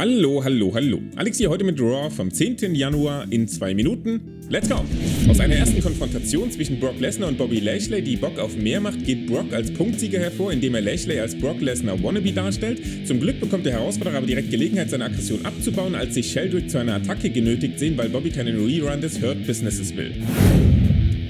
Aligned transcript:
Hallo, 0.00 0.42
hallo, 0.42 0.72
hallo. 0.72 0.98
Alex 1.16 1.36
hier 1.36 1.50
heute 1.50 1.62
mit 1.62 1.78
Raw 1.78 2.08
vom 2.08 2.30
10. 2.30 2.74
Januar 2.74 3.26
in 3.28 3.46
zwei 3.46 3.74
Minuten. 3.74 4.40
Let's 4.48 4.66
go! 4.66 4.82
Aus 5.28 5.40
einer 5.40 5.56
ersten 5.56 5.82
Konfrontation 5.82 6.50
zwischen 6.50 6.80
Brock 6.80 6.98
Lesnar 6.98 7.28
und 7.28 7.36
Bobby 7.36 7.60
Lashley, 7.60 8.00
die 8.00 8.16
Bock 8.16 8.38
auf 8.38 8.56
mehr 8.56 8.80
macht, 8.80 9.04
geht 9.04 9.26
Brock 9.26 9.52
als 9.52 9.70
Punktsieger 9.70 10.18
hervor, 10.18 10.54
indem 10.54 10.74
er 10.74 10.80
Lashley 10.80 11.20
als 11.20 11.38
Brock 11.38 11.60
Lesnar 11.60 12.02
Wannabe 12.02 12.32
darstellt. 12.32 12.80
Zum 13.06 13.20
Glück 13.20 13.40
bekommt 13.40 13.66
der 13.66 13.74
Herausforderer 13.74 14.16
aber 14.16 14.26
direkt 14.26 14.50
Gelegenheit, 14.50 14.88
seine 14.88 15.04
Aggression 15.04 15.44
abzubauen, 15.44 15.94
als 15.94 16.14
sich 16.14 16.32
Sheldrick 16.32 16.70
zu 16.70 16.78
einer 16.78 16.94
Attacke 16.94 17.28
genötigt 17.28 17.78
sehen, 17.78 17.98
weil 17.98 18.08
Bobby 18.08 18.30
keinen 18.30 18.56
Rerun 18.56 19.02
des 19.02 19.20
Hurt 19.20 19.46
Businesses 19.46 19.94
will. 19.94 20.14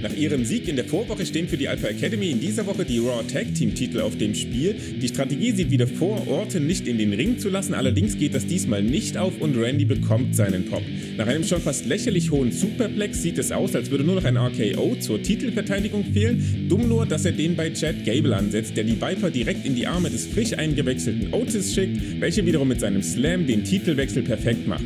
Nach 0.03 0.15
ihrem 0.15 0.47
Sieg 0.47 0.67
in 0.67 0.77
der 0.77 0.87
Vorwoche 0.87 1.27
stehen 1.27 1.47
für 1.47 1.59
die 1.59 1.69
Alpha 1.69 1.89
Academy 1.89 2.31
in 2.31 2.41
dieser 2.41 2.65
Woche 2.67 2.87
die 2.87 2.99
Raw 2.99 3.23
Tag 3.31 3.55
Team 3.55 3.75
Titel 3.75 4.01
auf 4.01 4.17
dem 4.17 4.35
Spiel. 4.35 4.75
Die 5.01 5.09
Strategie 5.09 5.53
sieht 5.53 5.71
wieder 5.71 5.87
vor, 5.87 6.27
Orton 6.27 6.67
nicht 6.67 6.89
in 6.89 6.97
den 6.97 7.13
Ring 7.13 7.39
zu 7.39 7.51
lassen, 7.51 7.75
allerdings 7.75 8.17
geht 8.17 8.35
das 8.35 8.47
diesmal 8.47 8.83
nicht 8.83 9.19
auf 9.19 9.39
und 9.41 9.59
Randy 9.59 9.85
bekommt 9.85 10.35
seinen 10.35 10.65
Pop. 10.65 10.83
Nach 11.19 11.27
einem 11.27 11.45
schon 11.45 11.61
fast 11.61 11.85
lächerlich 11.85 12.31
hohen 12.31 12.51
Superplex 12.51 13.21
sieht 13.21 13.37
es 13.37 13.53
aus, 13.53 13.75
als 13.75 13.91
würde 13.91 14.05
nur 14.05 14.15
noch 14.15 14.25
ein 14.25 14.39
RKO 14.39 14.97
zur 15.01 15.23
Titelverteidigung 15.23 16.05
fehlen. 16.15 16.67
Dumm 16.71 16.89
nur, 16.89 17.05
dass 17.05 17.27
er 17.27 17.33
den 17.33 17.55
bei 17.55 17.69
Chad 17.71 18.07
Gable 18.07 18.35
ansetzt, 18.35 18.79
der 18.79 18.85
die 18.85 18.99
Viper 18.99 19.31
direkt 19.31 19.67
in 19.67 19.75
die 19.75 19.87
Arme 19.87 20.09
des 20.09 20.27
frisch 20.27 20.55
eingewechselten 20.55 21.35
Otis 21.35 21.75
schickt, 21.75 22.21
welcher 22.21 22.47
wiederum 22.47 22.69
mit 22.69 22.81
seinem 22.81 23.03
Slam 23.03 23.47
den 23.47 23.65
Titelwechsel 23.65 24.23
perfekt 24.23 24.67
macht. 24.67 24.85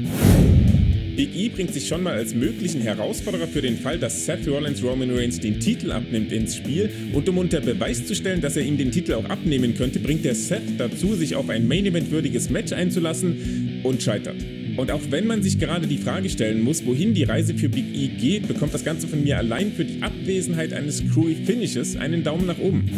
Big 1.16 1.36
E 1.36 1.48
bringt 1.48 1.72
sich 1.72 1.86
schon 1.86 2.02
mal 2.02 2.14
als 2.14 2.34
möglichen 2.34 2.80
Herausforderer 2.80 3.46
für 3.46 3.62
den 3.62 3.76
Fall, 3.76 3.98
dass 3.98 4.26
Seth 4.26 4.48
Rollins 4.48 4.82
Roman 4.82 5.10
Reigns 5.10 5.38
den 5.38 5.60
Titel 5.60 5.92
abnimmt 5.92 6.32
ins 6.32 6.56
Spiel 6.56 6.90
und 7.12 7.28
um 7.28 7.38
unter 7.38 7.60
Beweis 7.60 8.04
zu 8.04 8.16
stellen, 8.16 8.40
dass 8.40 8.56
er 8.56 8.64
ihm 8.64 8.76
den 8.76 8.90
Titel 8.90 9.14
auch 9.14 9.26
abnehmen 9.26 9.74
könnte, 9.76 10.00
bringt 10.00 10.26
er 10.26 10.34
Seth 10.34 10.78
dazu, 10.78 11.14
sich 11.14 11.36
auf 11.36 11.48
ein 11.50 11.68
Main 11.68 11.86
Event 11.86 12.10
würdiges 12.10 12.50
Match 12.50 12.72
einzulassen 12.72 13.80
und 13.84 14.02
scheitert. 14.02 14.36
Und 14.76 14.90
auch 14.90 15.02
wenn 15.10 15.28
man 15.28 15.42
sich 15.42 15.60
gerade 15.60 15.86
die 15.86 15.98
Frage 15.98 16.28
stellen 16.28 16.62
muss, 16.62 16.84
wohin 16.84 17.14
die 17.14 17.22
Reise 17.22 17.54
für 17.54 17.68
Big 17.68 17.84
E 17.94 18.08
geht, 18.08 18.48
bekommt 18.48 18.74
das 18.74 18.84
Ganze 18.84 19.06
von 19.06 19.22
mir 19.22 19.38
allein 19.38 19.72
für 19.72 19.84
die 19.84 20.02
Abwesenheit 20.02 20.72
eines 20.72 20.98
Screwy 20.98 21.36
Finishes 21.36 21.96
einen 21.96 22.24
Daumen 22.24 22.46
nach 22.46 22.58
oben. 22.58 22.90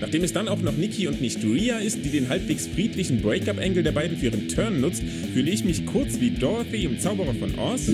Nachdem 0.00 0.24
es 0.24 0.32
dann 0.32 0.48
auch 0.48 0.62
noch 0.62 0.76
Nikki 0.76 1.06
und 1.08 1.20
nicht 1.20 1.44
Rhea 1.44 1.78
ist, 1.78 2.04
die 2.04 2.08
den 2.08 2.28
halbwegs 2.28 2.66
friedlichen 2.66 3.20
Breakup-Angle 3.20 3.82
der 3.82 3.92
beiden 3.92 4.16
für 4.16 4.26
ihren 4.26 4.48
Turn 4.48 4.80
nutzt, 4.80 5.02
fühle 5.34 5.50
ich 5.50 5.64
mich 5.64 5.84
kurz 5.84 6.20
wie 6.20 6.30
Dorothy 6.30 6.84
im 6.84 6.98
Zauberer 6.98 7.34
von 7.34 7.58
Oz. 7.58 7.88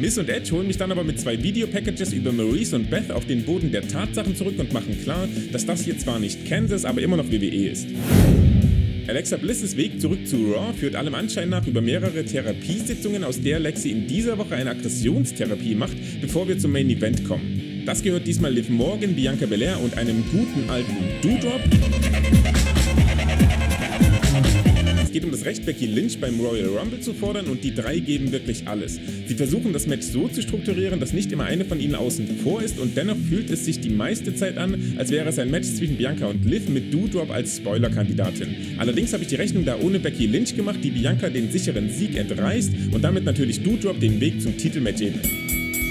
Miss 0.00 0.16
und 0.16 0.28
Edge 0.28 0.52
holen 0.52 0.66
mich 0.66 0.78
dann 0.78 0.90
aber 0.90 1.04
mit 1.04 1.20
zwei 1.20 1.42
Videopackages 1.42 2.12
über 2.12 2.32
Maurice 2.32 2.76
und 2.76 2.88
Beth 2.88 3.10
auf 3.10 3.26
den 3.26 3.42
Boden 3.42 3.70
der 3.70 3.86
Tatsachen 3.86 4.34
zurück 4.34 4.54
und 4.58 4.72
machen 4.72 4.96
klar, 5.02 5.28
dass 5.52 5.66
das 5.66 5.82
hier 5.82 5.98
zwar 5.98 6.18
nicht 6.18 6.46
Kansas, 6.46 6.84
aber 6.84 7.02
immer 7.02 7.16
noch 7.16 7.30
WWE 7.30 7.68
ist. 7.68 7.88
Alexa 9.06 9.38
Blisses 9.38 9.76
Weg 9.76 10.00
zurück 10.00 10.26
zu 10.26 10.52
Raw 10.52 10.72
führt 10.74 10.94
allem 10.94 11.14
Anschein 11.14 11.48
nach 11.48 11.66
über 11.66 11.80
mehrere 11.80 12.24
Therapiesitzungen, 12.24 13.24
aus 13.24 13.40
der 13.40 13.58
Lexi 13.58 13.90
in 13.90 14.06
dieser 14.06 14.36
Woche 14.36 14.54
eine 14.54 14.70
Aggressionstherapie 14.70 15.74
macht, 15.74 15.96
bevor 16.20 16.46
wir 16.46 16.58
zum 16.58 16.72
Main 16.72 16.90
Event 16.90 17.24
kommen. 17.26 17.77
Das 17.88 18.02
gehört 18.02 18.26
diesmal 18.26 18.52
Liv 18.52 18.68
Morgan, 18.68 19.14
Bianca 19.14 19.46
Belair 19.46 19.80
und 19.80 19.96
einem 19.96 20.22
guten 20.30 20.68
alten 20.68 20.94
Doodrop. 21.22 21.62
Es 25.02 25.10
geht 25.10 25.24
um 25.24 25.30
das 25.30 25.46
Recht, 25.46 25.64
Becky 25.64 25.86
Lynch 25.86 26.20
beim 26.20 26.38
Royal 26.38 26.68
Rumble 26.68 27.00
zu 27.00 27.14
fordern 27.14 27.46
und 27.46 27.64
die 27.64 27.74
drei 27.74 27.98
geben 27.98 28.30
wirklich 28.30 28.68
alles. 28.68 29.00
Sie 29.26 29.34
versuchen 29.34 29.72
das 29.72 29.86
Match 29.86 30.06
so 30.06 30.28
zu 30.28 30.42
strukturieren, 30.42 31.00
dass 31.00 31.14
nicht 31.14 31.32
immer 31.32 31.44
eine 31.44 31.64
von 31.64 31.80
ihnen 31.80 31.94
außen 31.94 32.26
vor 32.44 32.60
ist 32.60 32.78
und 32.78 32.94
dennoch 32.94 33.16
fühlt 33.16 33.48
es 33.48 33.64
sich 33.64 33.80
die 33.80 33.88
meiste 33.88 34.34
Zeit 34.34 34.58
an, 34.58 34.94
als 34.98 35.10
wäre 35.10 35.30
es 35.30 35.38
ein 35.38 35.50
Match 35.50 35.68
zwischen 35.68 35.96
Bianca 35.96 36.26
und 36.26 36.44
Liv 36.44 36.68
mit 36.68 36.92
Doodrop 36.92 37.30
als 37.30 37.56
Spoiler-Kandidatin. 37.56 38.76
Allerdings 38.76 39.14
habe 39.14 39.22
ich 39.22 39.30
die 39.30 39.36
Rechnung 39.36 39.64
da 39.64 39.78
ohne 39.80 39.98
Becky 39.98 40.26
Lynch 40.26 40.54
gemacht, 40.54 40.80
die 40.82 40.90
Bianca 40.90 41.30
den 41.30 41.50
sicheren 41.50 41.88
Sieg 41.88 42.18
entreißt 42.18 42.70
und 42.92 43.02
damit 43.02 43.24
natürlich 43.24 43.62
Doodrop 43.62 43.98
den 43.98 44.20
Weg 44.20 44.42
zum 44.42 44.58
Titelmatch 44.58 45.00
ebnet. 45.00 45.26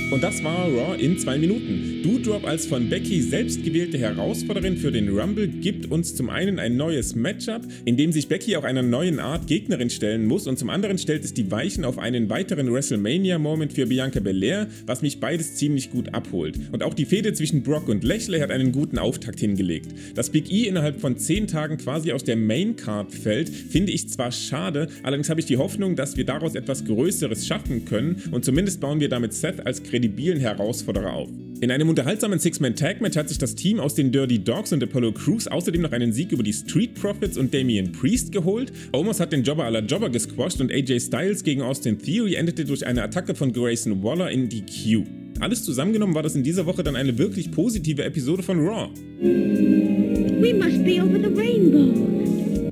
Und 0.10 0.24
das 0.24 0.42
war 0.42 0.70
Raw 0.70 0.96
in 0.98 1.20
zwei 1.20 1.38
Minuten. 1.38 2.02
Doodrop 2.02 2.48
als 2.48 2.66
von 2.66 2.88
Becky 2.88 3.22
selbst 3.22 3.66
gewählte 3.66 3.98
Herausforderin 3.98 4.78
für 4.78 4.90
den 4.90 5.10
Rumble 5.10 5.50
gibt 5.50 5.92
uns 5.92 6.16
zum 6.16 6.30
einen 6.30 6.60
ein 6.60 6.78
neues 6.78 7.14
Matchup, 7.14 7.64
in 7.84 7.98
dem 7.98 8.14
sich 8.14 8.30
Becky 8.30 8.56
auch 8.56 8.64
einer 8.64 8.84
neuen 8.84 9.20
Art 9.20 9.48
Gegnerin 9.48 9.90
stellen 9.90 10.26
muss 10.26 10.48
und 10.48 10.58
zum 10.58 10.70
anderen 10.70 10.98
stellt 10.98 11.26
es 11.26 11.34
die 11.34 11.52
Weichen 11.52 11.84
auf 11.84 12.00
einen 12.00 12.30
weiteren 12.30 12.72
WrestleMania-Moment 12.72 13.74
für 13.74 13.88
Bianca 13.88 14.22
Belair, 14.22 14.68
was 14.86 15.02
mich 15.02 15.20
beides 15.20 15.56
ziemlich 15.56 15.92
gut 15.92 16.14
abholt. 16.14 16.58
Und 16.72 16.84
auch 16.84 16.94
die 16.94 17.06
Fehde 17.06 17.34
zwischen 17.34 17.64
Brock 17.64 17.90
und 17.90 18.06
Lashley 18.06 18.40
hat 18.40 18.50
einen 18.50 18.72
guten 18.72 19.00
Auftakt 19.00 19.42
hingelegt. 19.42 19.90
Dass 20.16 20.30
Big 20.30 20.50
E 20.50 20.68
innerhalb 20.68 21.02
von 21.02 21.18
10 21.18 21.48
Tagen 21.48 21.76
quasi 21.76 22.14
aus 22.14 22.24
der 22.24 22.38
Main-Card 22.38 23.12
fällt, 23.12 23.50
finde 23.50 23.92
ich 23.92 24.08
zwar 24.08 24.32
schade, 24.32 24.88
allerdings 25.04 25.30
habe 25.30 25.42
ich 25.42 25.48
die 25.48 25.58
Hoffnung, 25.58 25.98
dass 25.98 26.16
wir 26.16 26.24
daraus 26.24 26.56
etwas 26.56 26.86
Größeres 26.86 27.46
schaffen 27.46 27.84
können 27.84 28.24
und 28.32 28.46
zumindest 28.46 28.80
bauen 28.80 29.02
wir 29.02 29.10
damit 29.10 29.34
Seth 29.34 29.66
als 29.66 29.84
Kreativ 29.84 29.97
kredibilen 29.98 30.40
Herausforderer 30.40 31.14
auf. 31.14 31.30
In 31.60 31.72
einem 31.72 31.90
unterhaltsamen 31.90 32.38
Six-Man-Tag-Match 32.38 33.18
hat 33.18 33.30
sich 33.30 33.40
das 33.40 33.56
Team 33.56 33.80
aus 33.80 33.96
den 33.96 34.12
Dirty 34.12 34.38
Dogs 34.38 34.72
und 34.74 34.84
Apollo 34.84 35.14
Crews 35.14 35.48
außerdem 35.48 35.82
noch 35.82 35.92
einen 35.92 36.14
Sieg 36.14 36.32
über 36.32 36.44
die 36.44 36.54
Street 36.54 36.94
Profits 36.94 37.36
und 37.36 37.52
Damian 37.52 37.92
Priest 37.92 38.32
geholt. 38.32 38.72
Omos 38.94 39.20
hat 39.20 39.34
den 39.34 39.42
Jobber 39.42 39.64
aller 39.64 39.84
Jobber 39.84 40.12
gesquasht 40.12 40.62
und 40.62 40.72
AJ 40.72 41.00
Styles 41.00 41.44
gegen 41.44 41.64
Austin 41.64 41.98
Theory 41.98 42.36
endete 42.36 42.64
durch 42.64 42.86
eine 42.86 43.02
Attacke 43.02 43.34
von 43.34 43.52
Grayson 43.52 44.04
Waller 44.04 44.30
in 44.30 44.50
die 44.50 44.62
Q. 44.62 45.04
Alles 45.40 45.64
zusammengenommen 45.64 46.14
war 46.14 46.22
das 46.22 46.36
in 46.36 46.44
dieser 46.44 46.68
Woche 46.68 46.84
dann 46.84 46.96
eine 46.96 47.18
wirklich 47.18 47.50
positive 47.50 48.04
Episode 48.04 48.44
von 48.44 48.60
Raw. 48.60 48.90
We 49.20 50.54
must 50.54 50.86
be 50.86 51.02
over 51.02 51.18
the 51.18 51.34
rainbow. 51.36 52.07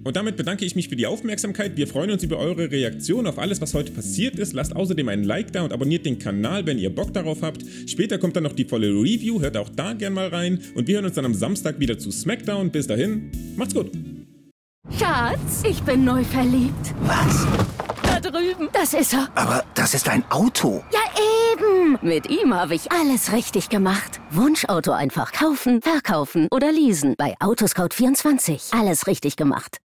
Und 0.05 0.15
damit 0.17 0.37
bedanke 0.37 0.65
ich 0.65 0.75
mich 0.75 0.87
für 0.87 0.95
die 0.95 1.07
Aufmerksamkeit. 1.07 1.77
Wir 1.77 1.87
freuen 1.87 2.11
uns 2.11 2.21
über 2.21 2.37
eure 2.37 2.69
Reaktion 2.69 3.25
auf 3.25 3.39
alles, 3.39 3.59
was 3.59 3.73
heute 3.73 3.91
passiert 3.91 4.37
ist. 4.37 4.53
Lasst 4.53 4.75
außerdem 4.75 5.09
einen 5.09 5.23
Like 5.23 5.51
da 5.51 5.63
und 5.63 5.73
abonniert 5.73 6.05
den 6.05 6.19
Kanal, 6.19 6.67
wenn 6.67 6.77
ihr 6.77 6.93
Bock 6.93 7.11
darauf 7.11 7.41
habt. 7.41 7.63
Später 7.87 8.19
kommt 8.19 8.35
dann 8.35 8.43
noch 8.43 8.53
die 8.53 8.65
volle 8.65 8.89
Review, 8.89 9.41
hört 9.41 9.57
auch 9.57 9.69
da 9.69 9.93
gern 9.93 10.13
mal 10.13 10.27
rein. 10.27 10.61
Und 10.75 10.87
wir 10.87 10.97
hören 10.97 11.05
uns 11.05 11.15
dann 11.15 11.25
am 11.25 11.33
Samstag 11.33 11.79
wieder 11.79 11.97
zu 11.97 12.11
SmackDown. 12.11 12.69
Bis 12.69 12.85
dahin, 12.85 13.31
macht's 13.55 13.73
gut. 13.73 13.91
Schatz, 14.91 15.63
ich 15.67 15.81
bin 15.81 16.05
neu 16.05 16.23
verliebt. 16.23 16.93
Was? 17.01 17.47
Da 18.03 18.19
drüben. 18.19 18.69
Das 18.73 18.93
ist 18.93 19.11
er. 19.11 19.27
Aber 19.33 19.63
das 19.73 19.95
ist 19.95 20.07
ein 20.07 20.23
Auto. 20.29 20.83
Ja, 20.93 20.99
eben. 21.51 21.97
Mit 22.01 22.29
ihm 22.29 22.53
habe 22.53 22.75
ich 22.75 22.91
alles 22.91 23.33
richtig 23.33 23.69
gemacht. 23.69 24.19
Wunschauto 24.29 24.91
einfach 24.91 25.31
kaufen, 25.31 25.81
verkaufen 25.81 26.47
oder 26.51 26.71
leasen. 26.71 27.15
Bei 27.17 27.35
Autoscout24. 27.39 28.79
Alles 28.79 29.07
richtig 29.07 29.35
gemacht. 29.35 29.73